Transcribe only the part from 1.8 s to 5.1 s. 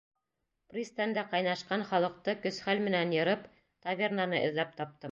халыҡты көс-хәл менән йырып, тавернаны эҙләп таптым.